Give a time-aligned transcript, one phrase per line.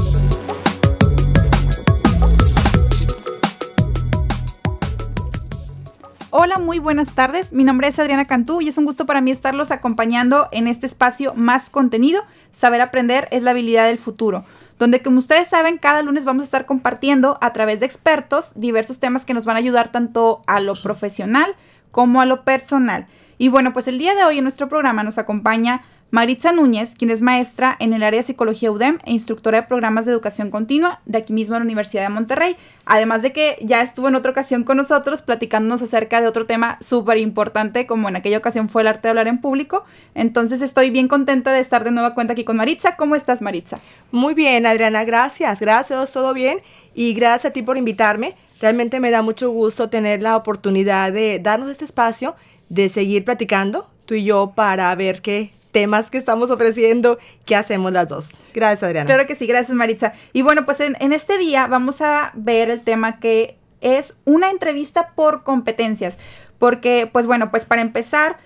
[6.29, 7.51] Hola, muy buenas tardes.
[7.51, 10.85] Mi nombre es Adriana Cantú y es un gusto para mí estarlos acompañando en este
[10.85, 12.21] espacio Más contenido.
[12.51, 14.45] Saber aprender es la habilidad del futuro
[14.79, 18.99] donde como ustedes saben, cada lunes vamos a estar compartiendo a través de expertos diversos
[18.99, 21.55] temas que nos van a ayudar tanto a lo profesional
[21.91, 23.07] como a lo personal.
[23.37, 25.83] Y bueno, pues el día de hoy en nuestro programa nos acompaña
[26.13, 30.05] Maritza Núñez, quien es maestra en el área de psicología UDEM e instructora de programas
[30.05, 32.55] de educación continua de aquí mismo en la Universidad de Monterrey.
[32.85, 36.77] Además de que ya estuvo en otra ocasión con nosotros platicándonos acerca de otro tema
[36.81, 39.85] súper importante, como en aquella ocasión fue el arte de hablar en público.
[40.13, 42.95] Entonces estoy bien contenta de estar de nueva cuenta aquí con Maritza.
[42.95, 43.79] ¿Cómo estás, Maritza?
[44.11, 45.59] Muy bien, Adriana, gracias.
[45.59, 46.59] Gracias, todo bien.
[46.93, 48.35] Y gracias a ti por invitarme.
[48.61, 52.35] Realmente me da mucho gusto tener la oportunidad de darnos este espacio,
[52.69, 57.91] de seguir platicando, tú y yo, para ver qué temas que estamos ofreciendo, ¿qué hacemos
[57.91, 58.29] las dos?
[58.53, 59.07] Gracias, Adriana.
[59.07, 60.13] Claro que sí, gracias, Maritza.
[60.31, 65.11] Y bueno, pues en, este día vamos a ver el tema que es una entrevista
[65.15, 66.17] por competencias,
[66.59, 68.37] porque, pues bueno, pues para empezar,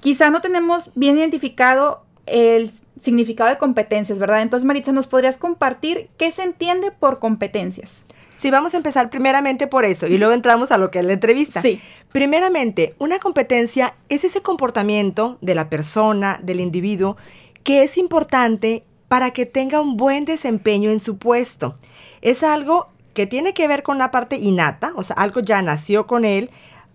[0.00, 4.42] quizá no tenemos bien identificado el significado de competencias, ¿verdad?
[4.42, 8.04] Entonces, Maritza, ¿nos podrías compartir qué se entiende por competencias?
[8.34, 11.12] Sí, vamos a empezar primeramente por eso y luego entramos a lo que es la
[11.12, 11.62] entrevista.
[11.62, 11.80] Sí.
[12.12, 17.16] Primeramente, una competencia es ese comportamiento de la persona, del individuo,
[17.64, 21.74] que es importante para que tenga un buen desempeño en su puesto.
[22.20, 26.06] Es algo que tiene que ver con una parte innata, o sea, algo ya nació
[26.06, 26.50] con él.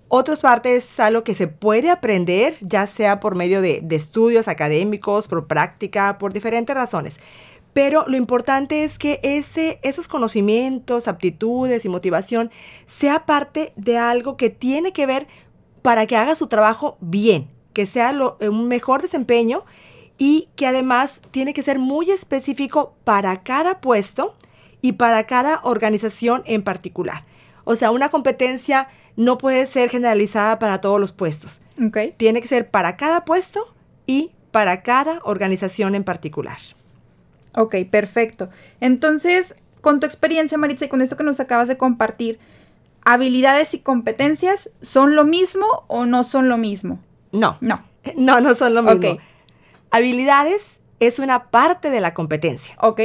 [0.07, 4.47] Otras partes es algo que se puede aprender, ya sea por medio de, de estudios
[4.47, 7.19] académicos, por práctica, por diferentes razones.
[7.77, 12.49] Pero lo importante es que ese, esos conocimientos, aptitudes y motivación
[12.87, 15.27] sea parte de algo que tiene que ver
[15.83, 19.63] para que haga su trabajo bien, que sea un mejor desempeño
[20.17, 24.35] y que además tiene que ser muy específico para cada puesto
[24.81, 27.25] y para cada organización en particular.
[27.63, 31.61] O sea, una competencia no puede ser generalizada para todos los puestos.
[32.17, 33.75] Tiene que ser para cada puesto
[34.07, 36.57] y para cada organización en particular.
[37.57, 38.49] Ok, perfecto.
[38.81, 42.37] Entonces, con tu experiencia, Maritza, y con esto que nos acabas de compartir,
[43.03, 46.99] ¿habilidades y competencias son lo mismo o no son lo mismo?
[47.31, 47.57] No.
[47.59, 47.83] No.
[48.15, 49.17] No, no son lo mismo.
[49.91, 52.75] Habilidades es una parte de la competencia.
[52.79, 53.01] Ok.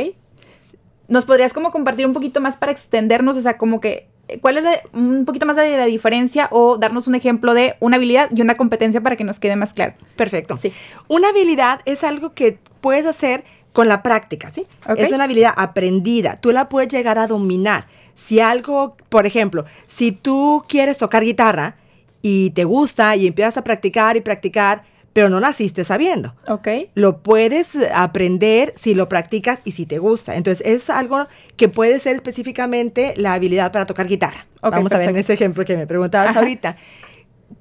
[1.08, 3.36] ¿Nos podrías como compartir un poquito más para extendernos?
[3.36, 4.08] O sea, como que,
[4.40, 8.28] ¿cuál es un poquito más de la diferencia o darnos un ejemplo de una habilidad
[8.32, 9.94] y una competencia para que nos quede más claro?
[10.14, 10.56] Perfecto.
[10.56, 10.72] Sí.
[11.08, 14.66] Una habilidad es algo que puedes hacer con la práctica, ¿sí?
[14.96, 17.86] Es una habilidad aprendida, tú la puedes llegar a dominar.
[18.14, 21.76] Si algo, por ejemplo, si tú quieres tocar guitarra
[22.20, 26.34] y te gusta y empiezas a practicar y practicar, pero no naciste sabiendo.
[26.48, 26.68] Ok.
[26.94, 30.36] Lo puedes aprender si lo practicas y si te gusta.
[30.36, 34.46] Entonces, es algo que puede ser específicamente la habilidad para tocar guitarra.
[34.62, 36.76] Vamos a ver en ese ejemplo que me preguntabas ahorita.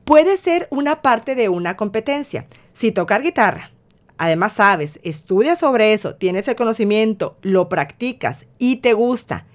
[0.06, 2.46] Puede ser una parte de una competencia.
[2.74, 3.72] Si tocar guitarra
[4.22, 9.46] además sabes, estudias sobre eso, tienes el conocimiento, lo practicas y te gusta,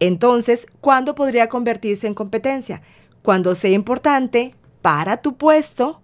[0.00, 2.82] entonces, ¿cuándo podría convertirse en competencia?
[3.22, 6.00] Cuando sea importante para tu puesto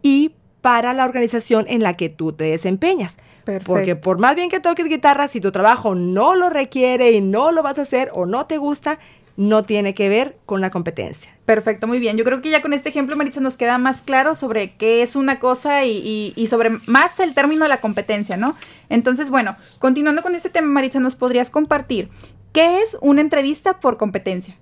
[0.00, 3.16] y para la organización en la que tú te desempeñas.
[3.66, 7.50] Porque por más bien que toques guitarra, si tu trabajo no lo requiere y no
[7.50, 9.00] lo vas a hacer o no te gusta,
[9.36, 11.34] no tiene que ver con la competencia.
[11.44, 12.16] Perfecto, muy bien.
[12.16, 15.16] Yo creo que ya con este ejemplo, Maritza, nos queda más claro sobre qué es
[15.16, 18.54] una cosa y, sobre más el término de la competencia, ¿no?
[18.88, 22.10] Entonces, bueno, continuando con este tema, Maritza, ¿nos podrías compartir
[22.52, 24.56] qué es una entrevista por competencia?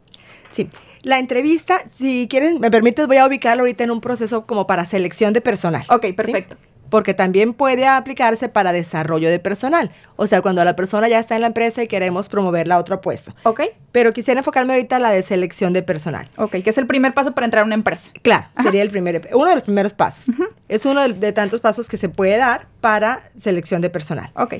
[0.50, 0.68] Sí,
[1.02, 4.84] la entrevista, si quieres, me permites, voy a ubicarlo ahorita en un proceso como para
[4.86, 5.84] selección de personal.
[5.88, 6.56] Ok, perfecto
[6.90, 9.90] porque también puede aplicarse para desarrollo de personal.
[10.16, 13.00] O sea, cuando la persona ya está en la empresa y queremos promoverla a otro
[13.00, 13.34] puesto.
[13.44, 13.62] Ok.
[13.92, 16.28] Pero quisiera enfocarme ahorita en la de selección de personal.
[16.36, 18.10] Ok, que es el primer paso para entrar a una empresa.
[18.22, 20.34] Claro, sería el primer, uno de los primeros pasos.
[20.68, 24.30] Es uno de, tantos pasos que se puede dar para selección de personal.
[24.34, 24.54] Ok.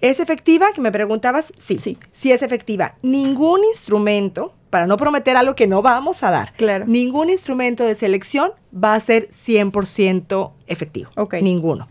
[0.00, 0.72] ¿Es efectiva?
[0.74, 1.52] Que me preguntabas.
[1.56, 1.78] Sí.
[1.78, 1.98] Sí.
[2.12, 2.94] Sí es efectiva.
[3.02, 6.52] Ningún instrumento para no prometer algo que no vamos a dar.
[6.52, 6.84] Claro.
[6.86, 11.08] Ningún instrumento de selección va a ser 100% efectivo.
[11.16, 11.36] Ok.
[11.40, 11.88] Ninguno.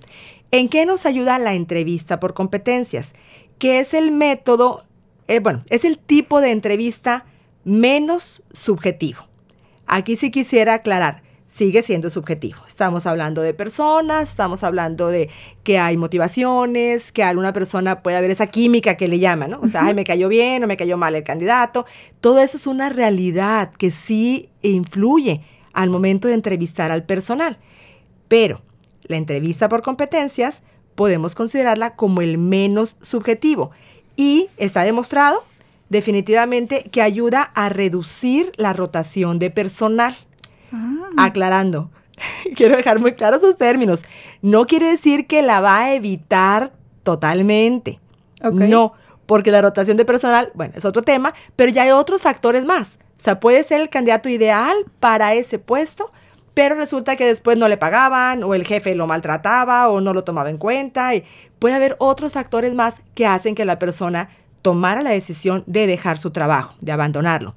[0.51, 3.15] ¿En qué nos ayuda la entrevista por competencias?
[3.57, 4.85] Que es el método,
[5.27, 7.25] eh, bueno, es el tipo de entrevista
[7.63, 9.21] menos subjetivo.
[9.87, 12.59] Aquí sí quisiera aclarar, sigue siendo subjetivo.
[12.67, 15.29] Estamos hablando de personas, estamos hablando de
[15.63, 19.59] que hay motivaciones, que alguna persona puede haber esa química que le llama, ¿no?
[19.61, 21.85] O sea, ay, me cayó bien o me cayó mal el candidato.
[22.19, 25.41] Todo eso es una realidad que sí influye
[25.73, 27.57] al momento de entrevistar al personal.
[28.27, 28.61] Pero
[29.03, 30.61] la entrevista por competencias
[30.95, 33.71] podemos considerarla como el menos subjetivo
[34.15, 35.43] y está demostrado
[35.89, 40.15] definitivamente que ayuda a reducir la rotación de personal.
[40.75, 41.25] Ah.
[41.25, 41.89] Aclarando,
[42.55, 44.03] quiero dejar muy claros sus términos.
[44.41, 46.73] No quiere decir que la va a evitar
[47.03, 47.99] totalmente.
[48.51, 48.93] No,
[49.25, 52.99] porque la rotación de personal, bueno, es otro tema, pero ya hay otros factores más.
[53.11, 56.11] O sea, puede ser el candidato ideal para ese puesto,
[56.53, 60.23] pero resulta que después no le pagaban o el jefe lo maltrataba o no lo
[60.23, 61.15] tomaba en cuenta.
[61.15, 61.23] Y
[61.59, 64.29] puede haber otros factores más que hacen que la persona
[64.61, 67.55] tomara la decisión de dejar su trabajo, de abandonarlo.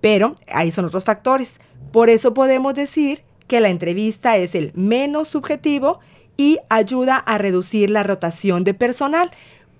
[0.00, 1.60] Pero ahí son otros factores.
[1.92, 6.00] Por eso podemos decir que la entrevista es el menos subjetivo
[6.36, 9.30] y ayuda a reducir la rotación de personal.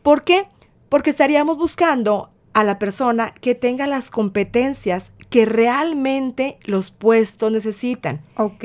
[0.03, 0.47] ¿Por qué?
[0.89, 8.21] Porque estaríamos buscando a la persona que tenga las competencias que realmente los puestos necesitan.
[8.37, 8.65] Ok.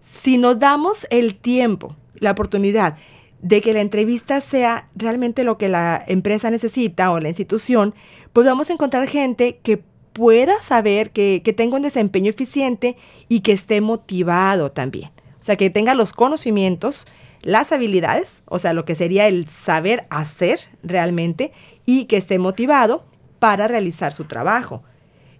[0.00, 2.96] Si nos damos el tiempo, la oportunidad
[3.42, 7.94] de que la entrevista sea realmente lo que la empresa necesita o la institución,
[8.32, 12.96] pues vamos a encontrar gente que pueda saber que, tenga un desempeño eficiente
[13.28, 15.10] y que esté motivado también.
[15.38, 17.06] O sea, que tenga los conocimientos,
[17.42, 21.52] las habilidades, o sea, lo que sería el saber hacer realmente
[21.86, 23.04] y que esté motivado
[23.38, 24.82] para realizar su trabajo.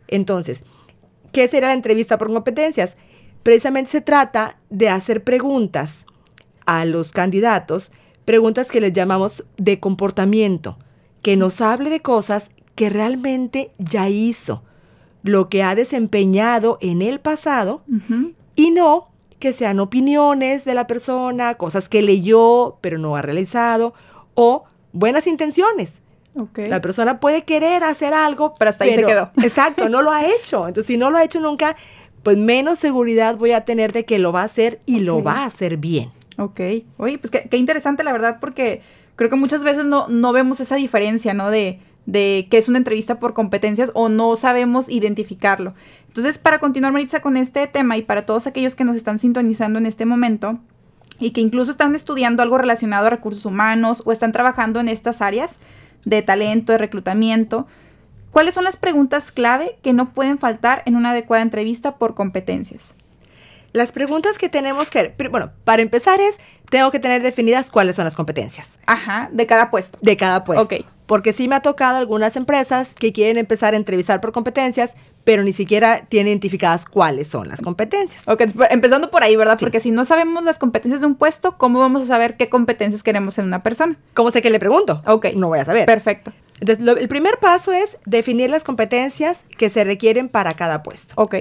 [0.08, 0.64] Entonces,
[1.30, 2.96] ¿qué será la entrevista por competencias?
[3.42, 6.06] Precisamente se trata de hacer preguntas
[6.66, 7.92] a los candidatos,
[8.24, 10.78] preguntas que les llamamos de comportamiento,
[11.22, 14.62] que nos hable de cosas que realmente ya hizo,
[15.22, 17.82] lo que ha desempeñado en el pasado
[18.56, 19.08] y no
[19.38, 23.94] que sean opiniones de la persona, cosas que leyó pero no ha realizado
[24.34, 25.98] o buenas intenciones.
[26.54, 29.30] La persona puede querer hacer algo, pero hasta ahí se quedó.
[29.42, 30.66] Exacto, no lo ha hecho.
[30.66, 31.76] Entonces, si no lo ha hecho nunca,
[32.22, 35.40] pues menos seguridad voy a tener de que lo va a hacer y lo va
[35.40, 36.10] a hacer bien.
[36.38, 36.60] Ok.
[36.96, 38.80] Oye, pues qué, qué, interesante, la verdad, porque
[39.16, 41.50] creo que muchas veces no, no vemos esa diferencia, ¿no?
[41.50, 45.74] De, de qué es una entrevista por competencias o no sabemos identificarlo.
[46.08, 49.78] Entonces, para continuar, Maritza, con este tema y para todos aquellos que nos están sintonizando
[49.78, 50.58] en este momento
[51.18, 55.22] y que incluso están estudiando algo relacionado a recursos humanos o están trabajando en estas
[55.22, 55.56] áreas
[56.04, 57.66] de talento, de reclutamiento,
[58.32, 62.94] ¿cuáles son las preguntas clave que no pueden faltar en una adecuada entrevista por competencias?
[63.72, 66.38] Las preguntas que tenemos que, bueno, para empezar es,
[66.68, 68.76] tengo que tener definidas cuáles son las competencias.
[68.86, 69.98] Ajá, de cada puesto.
[70.02, 70.64] De cada puesto.
[70.64, 70.84] Ok.
[71.06, 74.94] Porque sí me ha tocado algunas empresas que quieren empezar a entrevistar por competencias,
[75.24, 78.26] pero ni siquiera tienen identificadas cuáles son las competencias.
[78.28, 79.58] Ok, empezando por ahí, ¿verdad?
[79.60, 83.02] Porque si no sabemos las competencias de un puesto, ¿cómo vamos a saber qué competencias
[83.02, 83.96] queremos en una persona?
[84.14, 85.02] ¿Cómo sé que le pregunto?
[85.06, 85.26] Ok.
[85.34, 85.86] No voy a saber.
[85.86, 86.32] Perfecto.
[86.60, 91.14] Entonces, el primer paso es definir las competencias que se requieren para cada puesto.
[91.16, 91.36] Ok.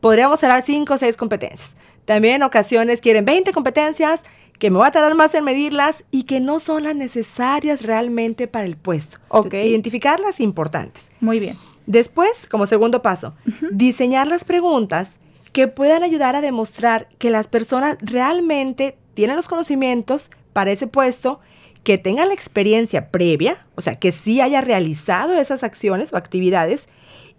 [0.00, 1.76] Podríamos hablar cinco o seis competencias.
[2.04, 4.22] También en ocasiones quieren 20 competencias
[4.58, 8.46] que me voy a tardar más en medirlas y que no son las necesarias realmente
[8.46, 9.18] para el puesto.
[9.28, 9.54] Ok.
[9.54, 11.08] Identificarlas importantes.
[11.20, 11.58] Muy bien.
[11.86, 13.34] Después, como segundo paso,
[13.70, 15.16] diseñar las preguntas
[15.52, 21.40] que puedan ayudar a demostrar que las personas realmente tienen los conocimientos para ese puesto,
[21.82, 26.88] que tengan la experiencia previa, o sea, que sí haya realizado esas acciones o actividades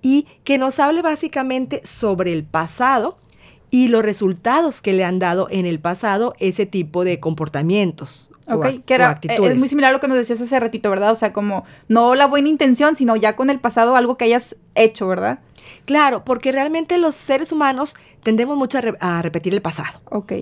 [0.02, 3.18] y que nos hable básicamente sobre el pasado
[3.70, 8.32] y los resultados que le han dado en el pasado ese tipo de comportamientos.
[8.48, 9.52] Ok, que era, actitudes.
[9.54, 11.12] es muy similar a lo que nos decías hace ratito, ¿verdad?
[11.12, 14.56] O sea, como no la buena intención, sino ya con el pasado algo que hayas
[14.76, 15.40] hecho, ¿verdad?
[15.86, 20.00] Claro, porque realmente los seres humanos tendemos mucho a, repetir el pasado.
[20.06, 20.34] Ok.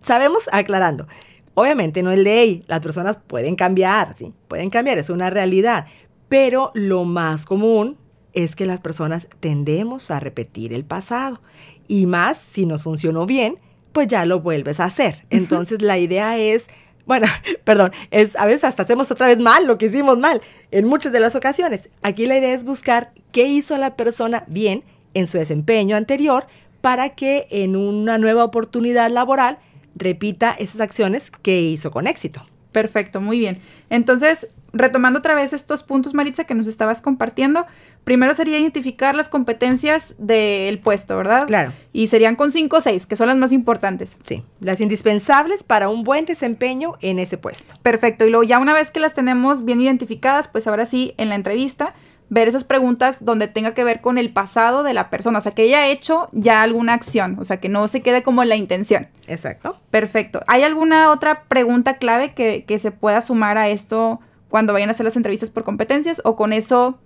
[0.00, 1.06] Sabemos, aclarando,
[1.54, 5.86] obviamente no es ley, las personas pueden cambiar, sí, pueden cambiar, es una realidad,
[6.28, 7.96] pero lo más común
[8.32, 11.40] es que las personas tendemos a repetir el pasado.
[11.88, 13.58] Y más, si nos funcionó bien,
[13.92, 15.26] pues ya lo vuelves a hacer.
[15.30, 16.66] Entonces la idea es,
[17.06, 17.26] bueno,
[17.64, 21.12] perdón, es a veces hasta hacemos otra vez mal lo que hicimos mal en muchas
[21.12, 21.88] de las ocasiones.
[22.02, 24.84] Aquí la idea es buscar qué hizo la persona bien
[25.14, 26.46] en su desempeño anterior
[26.80, 29.58] para que en una nueva oportunidad laboral
[29.94, 32.42] repita esas acciones que hizo con éxito.
[32.72, 33.60] Perfecto, muy bien.
[33.90, 37.66] Entonces, retomando otra vez estos puntos, Maritza, que nos estabas compartiendo,
[38.04, 41.46] primero sería identificar las competencias del puesto, ¿verdad?
[41.46, 41.72] Claro.
[41.92, 44.16] Y serían con cinco o seis, que son las más importantes.
[44.22, 47.74] Sí, las indispensables para un buen desempeño en ese puesto.
[47.82, 48.26] Perfecto.
[48.26, 51.34] Y luego ya una vez que las tenemos bien identificadas, pues ahora sí, en la
[51.34, 51.94] entrevista,
[52.30, 55.52] ver esas preguntas donde tenga que ver con el pasado de la persona, o sea,
[55.52, 58.56] que ella ha hecho ya alguna acción, o sea, que no se quede como la
[58.56, 59.08] intención.
[59.26, 59.78] Exacto.
[59.90, 60.40] Perfecto.
[60.46, 64.18] ¿Hay alguna otra pregunta clave que, que se pueda sumar a esto
[64.52, 66.98] cuando vayan a hacer las entrevistas por competencias o con eso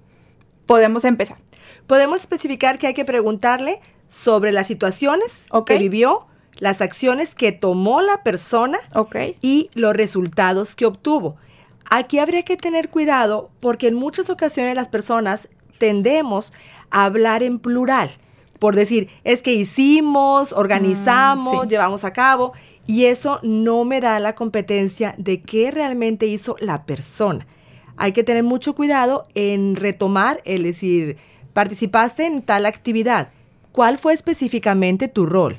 [0.66, 1.38] podemos empezar?
[1.86, 6.26] Podemos especificar que hay que preguntarle sobre las situaciones que vivió,
[6.56, 8.78] las acciones que tomó la persona
[9.40, 11.36] y los resultados que obtuvo.
[11.88, 15.48] Aquí habría que tener cuidado porque en muchas ocasiones las personas
[15.78, 16.52] tendemos
[16.90, 18.10] a hablar en plural.
[18.58, 21.68] Por decir, es que hicimos, organizamos, Mm, sí.
[21.68, 22.54] llevamos a cabo,
[22.86, 27.46] y eso no me da la competencia de qué realmente hizo la persona.
[27.96, 31.16] Hay que tener mucho cuidado en retomar, es decir,
[31.52, 33.30] participaste en tal actividad.
[33.72, 35.58] ¿Cuál fue específicamente tu rol?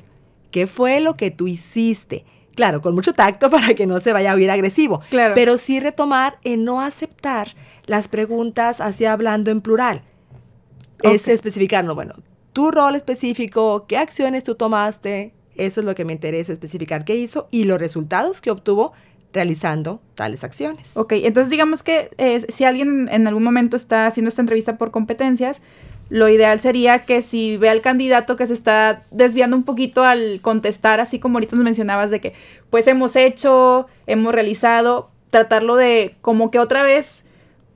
[0.50, 2.24] ¿Qué fue lo que tú hiciste?
[2.54, 5.00] Claro, con mucho tacto para que no se vaya a oír agresivo.
[5.10, 5.34] Claro.
[5.34, 7.54] Pero sí retomar en no aceptar
[7.86, 10.02] las preguntas así hablando en plural.
[11.02, 11.28] Es Ok.
[11.28, 12.14] especificarnos, bueno,
[12.52, 17.16] tu rol específico, qué acciones tú tomaste, eso es lo que me interesa especificar qué
[17.16, 18.92] hizo y los resultados que obtuvo
[19.32, 20.96] realizando tales acciones.
[20.96, 24.90] Ok, entonces digamos que eh, si alguien en algún momento está haciendo esta entrevista por
[24.90, 25.60] competencias,
[26.10, 30.40] lo ideal sería que si ve al candidato que se está desviando un poquito al
[30.40, 32.32] contestar, así como ahorita nos mencionabas de que
[32.70, 37.24] pues hemos hecho, hemos realizado, tratarlo de como que otra vez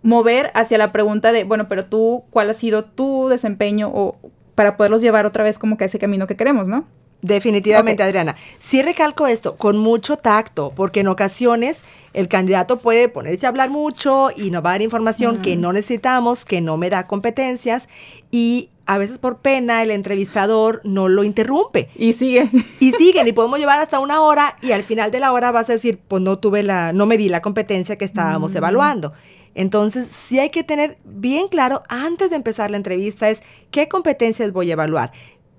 [0.02, 4.16] mover hacia la pregunta de, bueno, pero tú, ¿cuál ha sido tu desempeño o
[4.54, 6.86] para poderlos llevar otra vez como que a ese camino que queremos, ¿no?
[7.22, 8.02] Definitivamente.
[8.02, 8.36] Adriana.
[8.58, 11.78] Sí recalco esto con mucho tacto, porque en ocasiones
[12.12, 15.72] el candidato puede ponerse a hablar mucho y nos va a dar información que no
[15.72, 17.88] necesitamos, que no me da competencias
[18.30, 21.88] y a veces por pena el entrevistador no lo interrumpe.
[21.96, 22.50] Y sigue.
[22.80, 25.70] Y siguen y podemos llevar hasta una hora y al final de la hora vas
[25.70, 29.12] a decir, pues no tuve la, no me di la competencia que estábamos evaluando.
[29.54, 34.52] Entonces, sí hay que tener bien claro antes de empezar la entrevista es qué competencias
[34.52, 35.12] voy a evaluar.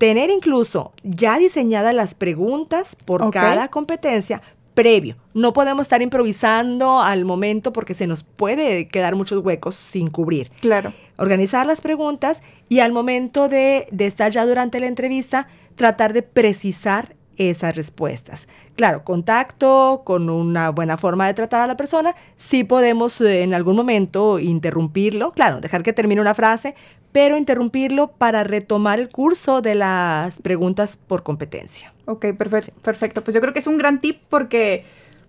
[0.04, 4.42] Tener incluso ya diseñadas las preguntas por cada competencia
[4.74, 5.16] previo.
[5.34, 10.50] No podemos estar improvisando al momento porque se nos puede quedar muchos huecos sin cubrir
[10.60, 10.92] Claro.
[11.18, 16.22] organizar las preguntas y al momento de, de estar ya durante la entrevista, tratar de
[16.22, 18.50] precisar esas respuestas.
[18.76, 23.54] Claro, contacto, con una buena forma de tratar a la persona, sí podemos eh, en
[23.54, 26.74] algún momento interrumpirlo, claro, dejar que termine una frase,
[27.12, 31.94] pero interrumpirlo para retomar el curso de las preguntas por competencia.
[32.06, 33.24] Ok, perfecto, perfecto.
[33.24, 34.86] Pues yo creo que es un gran tip porque,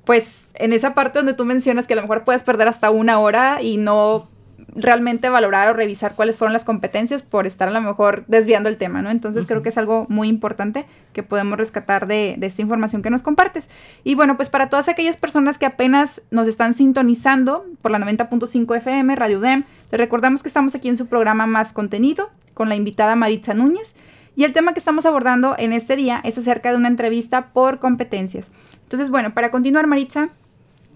[0.07, 3.19] pues, en esa parte donde tú mencionas que a lo mejor puedes perder hasta una
[3.19, 4.31] hora y no
[4.75, 8.76] realmente valorar o revisar cuáles fueron las competencias por estar a lo mejor desviando el
[8.76, 9.11] tema, ¿no?
[9.11, 13.11] Entonces creo que es algo muy importante que podemos rescatar de, de esta información que
[13.11, 13.69] nos compartes.
[14.02, 18.76] Y bueno, pues para todas aquellas personas que apenas nos están sintonizando por la 90.5
[18.76, 22.75] FM, Radio UDEM, les recordamos que estamos aquí en su programa Más Contenido con la
[22.75, 23.95] invitada Maritza Núñez.
[24.37, 27.78] Y el tema que estamos abordando en este día es acerca de una entrevista por
[27.78, 28.50] competencias.
[28.83, 30.31] Entonces, bueno, para continuar, Maritza,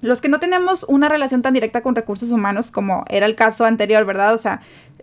[0.00, 3.64] los que no tenemos una relación tan directa con recursos humanos como era el caso
[3.64, 4.34] anterior, ¿verdad?
[4.34, 4.60] O sea,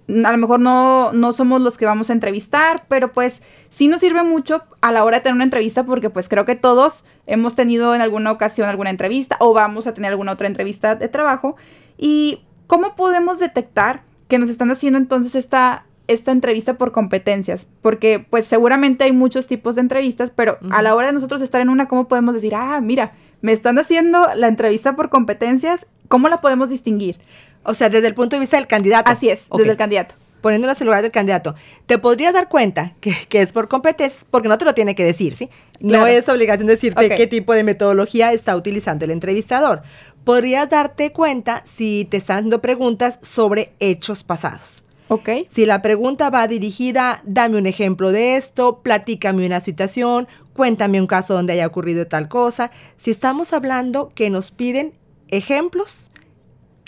[0.08, 4.02] a lo mejor no, no somos los que vamos a entrevistar, pero pues sí nos
[4.02, 7.56] sirve mucho a la hora de tener una entrevista porque pues creo que todos hemos
[7.56, 11.56] tenido en alguna ocasión alguna entrevista o vamos a tener alguna otra entrevista de trabajo.
[11.98, 17.68] ¿Y cómo podemos detectar que nos están haciendo entonces esta, esta entrevista por competencias?
[17.82, 21.62] Porque pues seguramente hay muchos tipos de entrevistas, pero a la hora de nosotros estar
[21.62, 23.14] en una, ¿cómo podemos decir, ah, mira,
[23.46, 25.86] me están haciendo la entrevista por competencias?
[26.08, 27.20] ¿Cómo la podemos distinguir?
[27.64, 29.12] O sea, desde el punto de vista del candidato.
[29.12, 30.16] Así es, desde el candidato.
[30.42, 31.54] poniéndonos en lugar del candidato,
[31.86, 35.04] te podrías dar cuenta que, que es por competencias, porque no te lo tiene que
[35.04, 35.50] decir, ¿sí?
[35.80, 36.06] Claro.
[36.06, 39.84] No es obligación decirte qué tipo de metodología está utilizando el entrevistador.
[40.24, 44.85] Podrías darte cuenta si te están dando preguntas sobre hechos pasados.
[45.08, 45.30] ¿Ok?
[45.50, 51.08] Si la pregunta va dirigida, dame un ejemplo de esto, platícame una situación, cuéntame un
[51.08, 52.72] caso donde haya ocurrido tal cosa.
[52.98, 54.94] Si estamos hablando que nos piden
[55.28, 56.10] ejemplos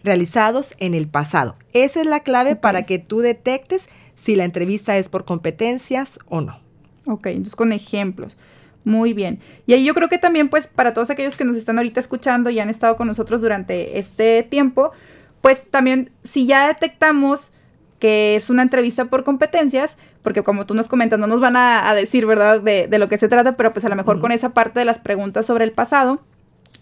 [0.04, 1.58] realizados en el pasado.
[1.74, 2.60] Esa es la clave Ok.
[2.60, 6.60] para que tú detectes si la entrevista es por competencias o no.
[7.06, 8.36] Ok, entonces con ejemplos.
[8.84, 9.40] Muy bien.
[9.66, 12.50] Y ahí yo creo que también, pues, para todos aquellos que nos están ahorita escuchando
[12.50, 14.92] y han estado con nosotros durante este tiempo,
[15.42, 17.52] pues también, si ya detectamos
[18.00, 21.90] que es una entrevista por competencias, porque como tú nos comentas, no nos van a,
[21.90, 24.32] a decir, ¿verdad?, de, de lo que se trata, pero pues a lo mejor con
[24.32, 26.22] esa parte de las preguntas sobre el pasado,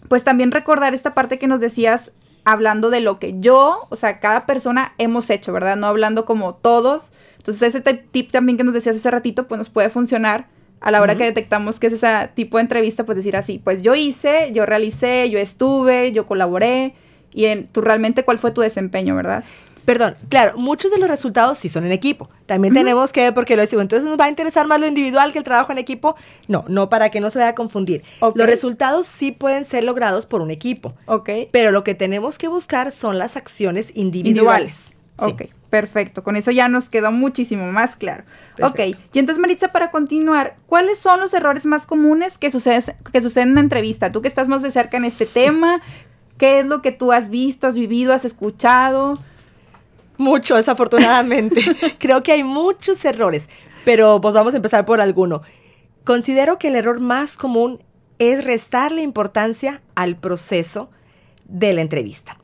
[0.08, 2.12] pues también recordar esta parte que nos decías
[2.44, 5.76] hablando de lo que yo, o sea, cada persona hemos hecho, ¿verdad?
[5.76, 7.12] No hablando como todos.
[7.38, 10.46] Entonces ese tip también que nos decías hace ratito, pues nos puede funcionar
[10.80, 13.82] a la hora que detectamos que es ese tipo de entrevista, pues decir así, pues
[13.82, 16.94] yo hice, yo realicé, yo estuve, yo colaboré,
[17.32, 19.42] y en tú realmente cuál fue tu desempeño, ¿verdad?
[19.86, 22.28] Perdón, claro, muchos de los resultados sí son en equipo.
[22.44, 25.32] También tenemos que ver, porque lo decimos, entonces nos va a interesar más lo individual
[25.32, 26.16] que el trabajo en equipo.
[26.48, 28.02] No, no para que no se vaya a confundir.
[28.20, 30.94] Los resultados sí pueden ser logrados por un equipo.
[31.06, 31.30] Ok.
[31.52, 34.90] Pero lo que tenemos que buscar son las acciones individuales.
[35.18, 36.24] Ok, perfecto.
[36.24, 38.24] Con eso ya nos quedó muchísimo más claro.
[38.60, 38.80] Ok,
[39.12, 43.48] y entonces Maritza, para continuar, ¿cuáles son los errores más comunes que, sucede, que suceden
[43.48, 44.10] en una entrevista?
[44.10, 45.80] Tú que estás más de cerca en este tema,
[46.38, 49.14] ¿qué es lo que tú has visto, has vivido, has escuchado?
[50.18, 51.62] Mucho, desafortunadamente.
[51.98, 53.48] Creo que hay muchos errores,
[53.84, 55.42] pero pues vamos a empezar por alguno.
[56.04, 57.82] Considero que el error más común
[58.18, 60.90] es restarle importancia al proceso
[61.44, 62.38] de la entrevista.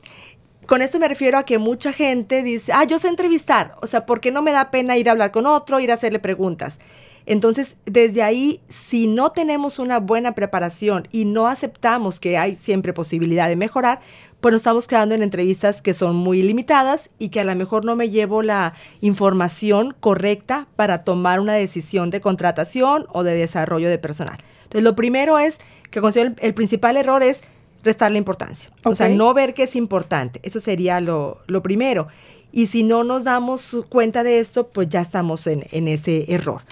[0.67, 4.07] Con esto me refiero a que mucha gente dice, ah, yo sé entrevistar, o sea,
[4.07, 6.79] ¿por qué no me da pena ir a hablar con otro, ir a hacerle preguntas?
[7.27, 12.93] Entonces, desde ahí, si no tenemos una buena preparación y no aceptamos que hay siempre
[12.93, 14.01] posibilidad de mejorar,
[14.43, 17.85] pues nos estamos quedando en entrevistas que son muy limitadas y que a lo mejor
[17.85, 23.89] no me llevo la información correcta para tomar una decisión de contratación o de desarrollo
[23.89, 24.39] de personal.
[24.65, 25.59] Entonces, lo primero es
[25.93, 27.41] que considero el, principal error es
[27.85, 28.73] restarle importancia.
[28.85, 30.41] O sea, no ver que es importante.
[30.43, 32.09] Eso sería lo, primero.
[32.51, 36.63] Y si no nos damos cuenta de esto, pues ya estamos en, en ese error.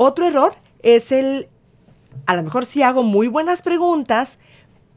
[0.00, 1.48] Otro error es el,
[2.26, 4.38] a lo mejor sí hago muy buenas preguntas,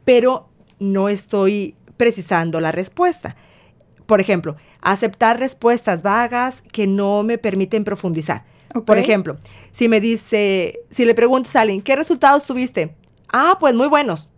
[0.04, 3.34] pero no estoy precisando la respuesta.
[4.06, 8.44] Por ejemplo, aceptar respuestas vagas que no me permiten profundizar.
[8.86, 9.38] Por ejemplo,
[9.72, 12.94] si me dice, si le preguntas a alguien, ¿qué resultados tuviste?
[13.32, 14.30] Ah, pues muy buenos.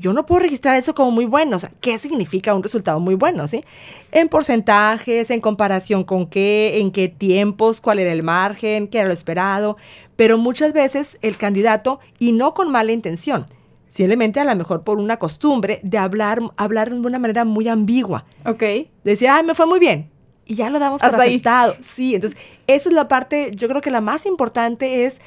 [0.00, 1.56] Yo no puedo registrar eso como muy bueno.
[1.56, 3.46] O sea, ¿qué significa un resultado muy bueno?
[3.48, 3.64] ¿sí?
[4.12, 9.08] En porcentajes, en comparación con qué, en qué tiempos, cuál era el margen, qué era
[9.08, 9.76] lo esperado.
[10.16, 13.46] Pero muchas veces el candidato, y no con mala intención,
[13.88, 18.26] Simplemente a lo mejor por una costumbre de hablar, hablar de una manera muy ambigua.
[18.44, 18.62] Ok.
[19.02, 20.10] Decir, ay, me fue muy bien.
[20.44, 21.76] Y ya lo damos por aceptado.
[21.80, 25.20] Sí, entonces esa es la parte, yo creo que la más importante es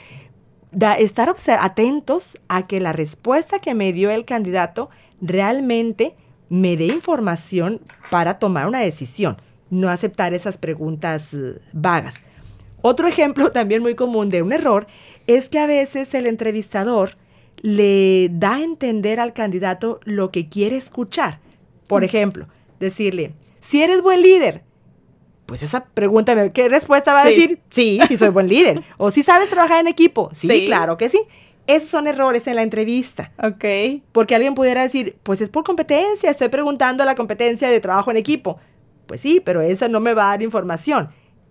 [1.00, 4.90] estar atentos a que la respuesta que me dio el candidato
[5.22, 6.16] realmente
[6.50, 9.38] me dé información para tomar una decisión,
[9.70, 12.26] no aceptar esas preguntas eh, vagas.
[12.82, 14.88] Otro ejemplo también muy común de un error
[15.28, 17.12] es que a veces el entrevistador
[17.62, 21.40] le da a entender al candidato lo que quiere escuchar.
[21.88, 22.48] Por ejemplo,
[22.80, 24.64] decirle, si eres buen líder,
[25.52, 27.60] pues esa pregunta, ¿qué respuesta va a decir?
[27.70, 28.82] Sí, sí soy buen líder.
[28.98, 30.30] o si sabes trabajar en equipo.
[30.32, 31.22] Sí, claro que sí.
[31.68, 33.34] Esos son errores en la entrevista.
[33.38, 33.66] Ok.
[34.14, 38.16] Porque alguien pudiera decir, pues es por competencia, estoy preguntando la competencia de trabajo en
[38.16, 38.62] equipo.
[39.08, 41.10] Pues sí, pero eso no me va a dar información.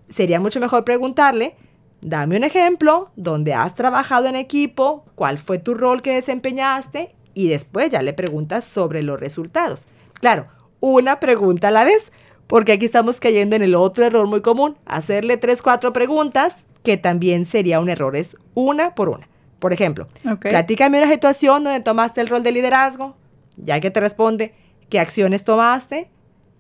[0.08, 1.56] Sería mucho mejor preguntarle,
[2.00, 7.48] Dame un ejemplo donde has trabajado en equipo, cuál fue tu rol que desempeñaste y
[7.48, 9.88] después ya le preguntas sobre los resultados.
[10.14, 10.48] Claro,
[10.80, 12.10] una pregunta a la vez,
[12.50, 16.96] porque aquí estamos cayendo en el otro error muy común, hacerle tres, cuatro preguntas, que
[16.96, 19.28] también sería un error, es una por una.
[19.60, 20.08] Por ejemplo,
[20.40, 23.14] platícame una situación donde tomaste el rol de liderazgo,
[23.56, 24.52] ya que te responde
[24.88, 26.10] qué acciones tomaste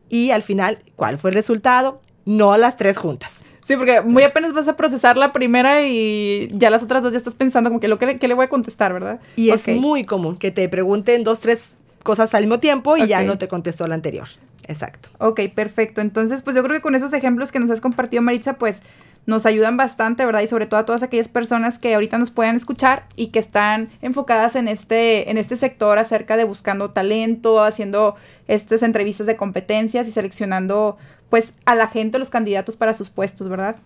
[0.08, 3.42] y al final cuál fue el resultado, no las tres juntas.
[3.66, 7.18] Sí, porque muy apenas vas a procesar la primera y ya las otras dos ya
[7.18, 9.18] estás pensando como que lo que, le voy a contestar, ¿verdad?
[9.34, 13.22] Y es muy común que te pregunten dos, tres cosas al mismo tiempo y ya
[13.22, 14.28] no te contestó la anterior.
[14.66, 15.08] Exacto.
[15.18, 16.00] Ok, perfecto.
[16.00, 18.82] Entonces, pues yo creo que con esos ejemplos que nos has compartido, Maritza, pues
[19.26, 20.40] nos ayudan bastante, ¿verdad?
[20.40, 23.90] Y sobre todo a todas aquellas personas que ahorita nos puedan escuchar y que están
[24.00, 28.16] enfocadas en este, en este sector acerca de buscando talento, haciendo
[28.48, 30.96] estas entrevistas de competencias y seleccionando
[31.28, 33.76] pues a la gente, los candidatos para sus puestos, ¿verdad?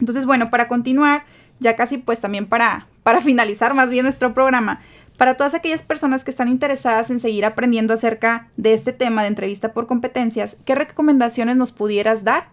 [0.00, 1.24] Entonces, bueno, para continuar,
[1.60, 4.80] ya casi pues también para, para finalizar más bien nuestro programa,
[5.16, 9.28] para todas aquellas personas que están interesadas en seguir aprendiendo acerca de este tema de
[9.28, 12.48] entrevista por competencias, ¿qué recomendaciones nos pudieras dar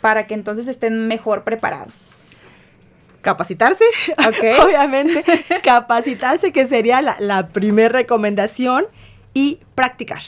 [0.00, 2.30] para que entonces estén mejor preparados?
[3.22, 3.84] Capacitarse,
[4.62, 5.24] obviamente,
[5.64, 8.86] capacitarse que sería la, la primera recomendación
[9.34, 10.22] y practicar.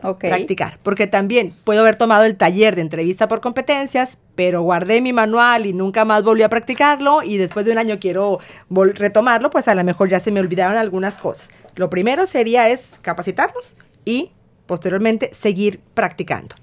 [0.00, 0.78] Practicar.
[0.82, 5.66] Porque también puedo haber tomado el taller de entrevista por competencias, pero guardé mi manual
[5.66, 8.38] y nunca más volví a practicarlo y después de un año quiero
[8.70, 11.50] retomarlo, pues a lo mejor ya se me olvidaron algunas cosas.
[11.74, 14.32] Lo primero sería es capacitarnos y
[14.66, 16.54] posteriormente seguir practicando.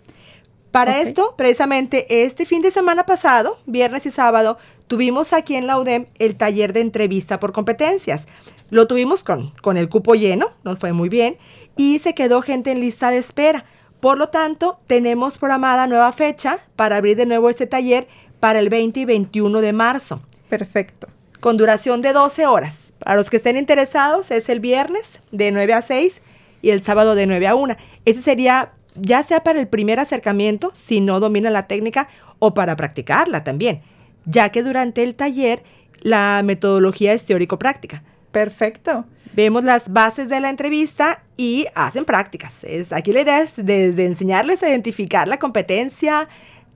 [0.72, 5.78] Para esto, precisamente este fin de semana pasado, viernes y sábado, tuvimos aquí en la
[5.78, 8.26] UDEM el taller de entrevista por competencias.
[8.72, 11.38] Lo tuvimos con, con el cupo lleno, nos fue muy bien
[11.76, 13.66] y se quedó gente en lista de espera,
[14.00, 18.06] Por lo tanto, tenemos programada nueva fecha para abrir de nuevo este taller
[18.42, 20.22] para el 20 y 21 de marzo.
[20.50, 21.08] Perfecto.
[21.40, 22.94] Con duración de 12 horas.
[23.00, 26.22] Para los que estén interesados, es el viernes de 9 a 6
[26.62, 27.78] y el sábado de 9 a 1.
[28.04, 32.10] Ese sería ya sea para el primer acercamiento, si no domina la técnica,
[32.40, 33.82] o para practicarla también,
[34.26, 35.64] ya que durante el taller
[36.02, 38.04] la metodología es teórico-práctica.
[38.34, 39.06] Perfecto.
[39.36, 42.64] Vemos las bases de la entrevista y hacen prácticas.
[42.64, 46.28] Es, aquí la idea es enseñarles a identificar la competencia,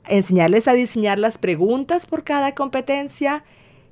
[0.07, 3.43] enseñarles a diseñar las preguntas por cada competencia,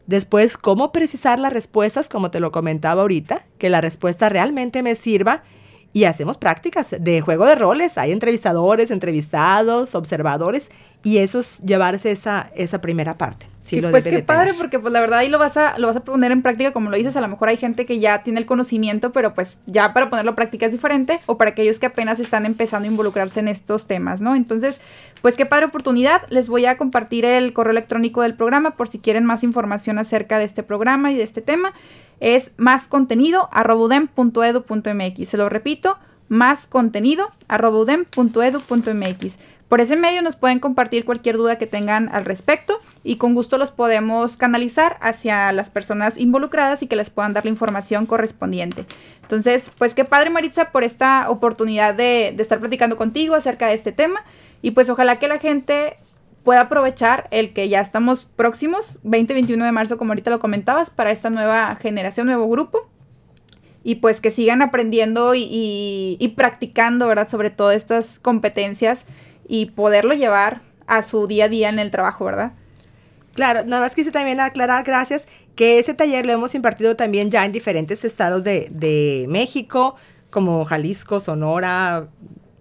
[0.06, 4.93] después cómo precisar las respuestas, como te lo comentaba ahorita, que la respuesta realmente me
[4.93, 5.41] sirva
[5.91, 7.97] y hacemos prácticas de juego de roles.
[7.97, 10.69] Hay entrevistadores, entrevistados, observadores
[11.05, 13.45] y eso es llevarse esa, esa primera parte.
[13.61, 16.03] Sí, pues qué padre, porque pues la verdad ahí lo vas, a, lo vas a
[16.03, 18.47] poner en práctica, como lo dices, a lo mejor hay gente que ya tiene el
[18.47, 22.19] conocimiento, pero pues ya para ponerlo en práctica es diferente, o para aquellos que apenas
[22.19, 24.35] están empezando a involucrarse en estos temas, ¿no?
[24.35, 24.81] Entonces,
[25.21, 28.97] pues qué padre oportunidad, les voy a compartir el correo electrónico del programa por si
[28.97, 31.73] quieren más información acerca de este programa y de este tema
[32.19, 39.37] es más contenido mx Se lo repito, más contenido mx
[39.75, 43.57] Por ese medio nos pueden compartir cualquier duda que tengan al respecto y con gusto
[43.57, 48.85] los podemos canalizar hacia las personas involucradas y que les puedan dar la información correspondiente.
[49.21, 53.73] Entonces, pues qué padre Maritza por esta oportunidad de, de estar platicando contigo acerca de
[53.73, 54.23] este tema
[54.61, 55.97] y pues ojalá que la gente
[56.45, 61.11] pueda aprovechar el que ya estamos próximos, 20-21 de marzo, como ahorita lo comentabas, para
[61.11, 62.89] esta nueva generación, nuevo grupo.
[63.83, 67.29] Y pues que sigan aprendiendo y, practicando, ¿verdad?
[67.29, 69.05] Sobre todo estas competencias
[69.47, 72.53] y poderlo llevar a su día a día en el trabajo, ¿verdad?
[73.34, 77.45] Claro, nada más quise también aclarar, gracias, que ese taller lo hemos impartido también ya
[77.45, 79.95] en diferentes estados de, de México,
[80.29, 82.08] como Jalisco, Sonora,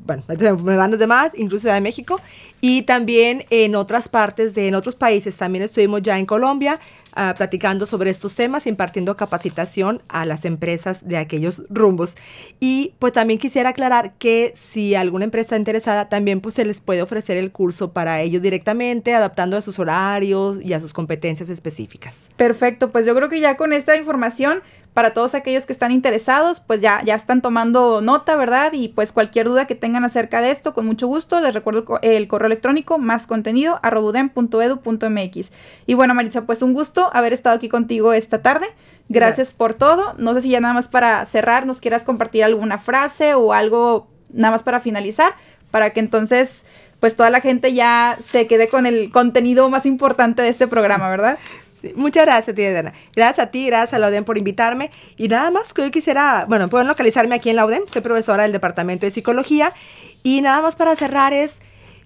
[0.05, 0.23] bueno,
[0.63, 2.21] me van los demás, incluso de México,
[2.61, 5.37] y también en otras partes de en otros países.
[5.37, 6.79] También estuvimos ya en Colombia
[7.17, 12.15] uh, platicando sobre estos temas, impartiendo capacitación a las empresas de aquellos rumbos.
[12.61, 16.81] Y pues también quisiera aclarar que si alguna empresa está interesada, también pues se les
[16.81, 21.49] puede ofrecer el curso para ellos directamente, adaptando a sus horarios y a sus competencias
[21.49, 22.29] específicas.
[22.37, 24.63] Perfecto, pues yo creo que ya con esta información
[24.95, 28.73] para todos aquellos que están interesados, pues ya, ya están tomando nota, ¿verdad?
[28.73, 32.29] Y pues cualquier duda que tengan acerca de esto, con mucho gusto, les recuerdo el,
[32.29, 35.53] correo electrónico más contenido arrobudem.edu.mx.
[35.87, 38.69] Y bueno, Maritza, pues un gusto haber estado aquí contigo esta tarde.
[39.09, 40.15] Gracias por todo.
[40.17, 44.07] No sé si ya nada más para cerrar nos quieras compartir alguna frase o algo
[44.33, 45.35] nada más para finalizar,
[45.73, 46.65] para que entonces
[47.01, 51.11] pues toda la gente ya se quede con el contenido más importante de este programa,
[51.11, 51.39] ¿verdad?
[51.95, 52.93] muchas gracias, tía Diana.
[53.15, 54.91] Gracias a ti, gracias a la UDEM por invitarme.
[55.17, 58.45] Y nada más que yo quisiera, bueno, pueden localizarme aquí en la UDEM, soy profesora
[58.45, 59.73] del Departamento de Psicología.
[60.23, 61.61] Y nada más para cerrar es,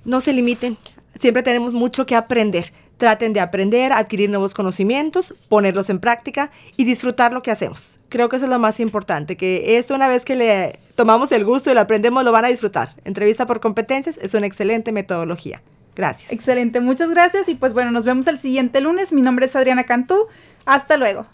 [0.04, 0.76] no se limiten,
[1.18, 2.72] siempre tenemos mucho que aprender.
[2.96, 8.00] Traten de aprender, adquirir nuevos conocimientos, ponerlos en práctica y disfrutar lo que hacemos.
[8.08, 11.44] Creo que eso es lo más importante, que esto una vez que le tomamos el
[11.44, 12.96] gusto y lo aprendemos, lo van a disfrutar.
[13.04, 15.62] Entrevista por competencias es una excelente metodología.
[15.98, 16.30] Gracias.
[16.30, 19.12] Excelente, muchas gracias y pues bueno, nos vemos el siguiente lunes.
[19.12, 20.28] Mi nombre es Adriana Cantú.
[20.64, 21.26] Hasta luego.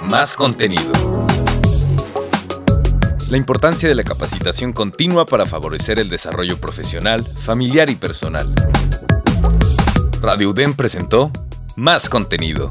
[0.00, 0.90] Más contenido.
[3.30, 8.54] La importancia de la capacitación continua para favorecer el desarrollo profesional, familiar y personal.
[10.22, 11.30] Radio UDEM presentó
[11.76, 12.70] Más contenido.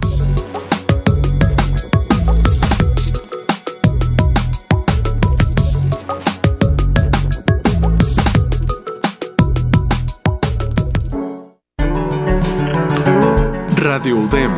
[14.01, 14.51] Radio UDEM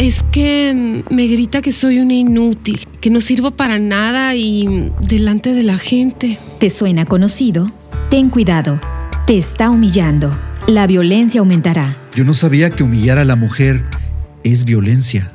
[0.00, 5.52] Es que me grita que soy una inútil, que no sirvo para nada y delante
[5.52, 6.38] de la gente.
[6.58, 7.70] ¿Te suena conocido?
[8.08, 8.80] Ten cuidado.
[9.26, 10.34] Te está humillando.
[10.66, 11.98] La violencia aumentará.
[12.14, 13.84] Yo no sabía que humillar a la mujer
[14.42, 15.32] es violencia.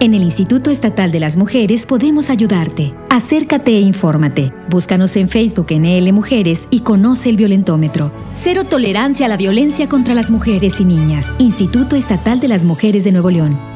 [0.00, 2.92] En el Instituto Estatal de las Mujeres podemos ayudarte.
[3.08, 4.52] Acércate e infórmate.
[4.68, 8.10] Búscanos en Facebook en EL Mujeres y conoce el violentómetro.
[8.34, 11.36] Cero tolerancia a la violencia contra las mujeres y niñas.
[11.38, 13.75] Instituto Estatal de las Mujeres de Nuevo León.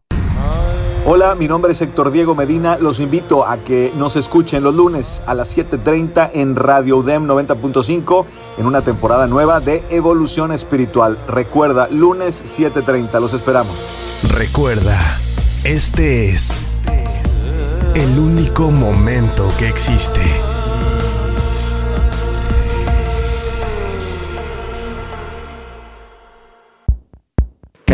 [1.03, 2.77] Hola, mi nombre es Héctor Diego Medina.
[2.77, 8.25] Los invito a que nos escuchen los lunes a las 7:30 en Radio UDEM 90.5
[8.59, 11.17] en una temporada nueva de Evolución Espiritual.
[11.27, 13.73] Recuerda, lunes 7:30, los esperamos.
[14.29, 15.19] Recuerda,
[15.63, 16.65] este es
[17.95, 20.21] el único momento que existe.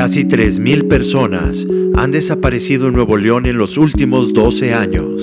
[0.07, 5.21] Casi 3.000 personas han desaparecido en Nuevo León en los últimos 12 años.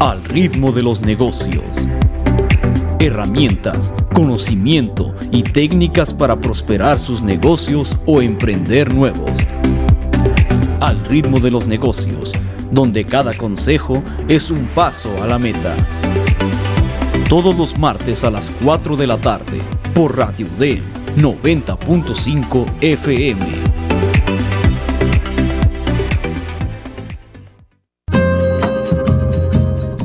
[0.00, 1.64] Al ritmo de los negocios.
[2.98, 9.30] Herramientas, conocimiento y técnicas para prosperar sus negocios o emprender nuevos.
[10.80, 12.32] Al ritmo de los negocios,
[12.70, 15.74] donde cada consejo es un paso a la meta.
[17.28, 19.60] Todos los martes a las 4 de la tarde
[19.94, 20.82] por Radio D
[21.18, 23.40] 90.5 FM.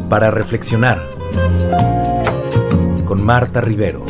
[0.10, 1.04] Para reflexionar
[3.06, 4.04] con Marta Rivero.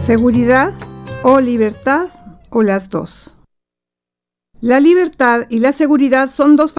[0.00, 0.72] ¿Seguridad
[1.24, 2.08] o libertad
[2.50, 3.34] o las dos?
[4.60, 6.72] La libertad y la seguridad son dos